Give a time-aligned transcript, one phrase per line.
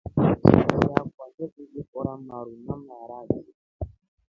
[0.23, 1.43] Shokio yakwa nakundi
[1.81, 3.41] ikoro maru na maraki.